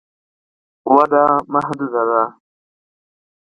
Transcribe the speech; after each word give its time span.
وده 0.95 1.23
محدوده 1.53 2.01
ده. 2.09 2.23